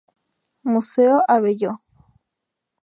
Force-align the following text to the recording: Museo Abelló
Museo 0.63 1.21
Abelló 1.27 1.73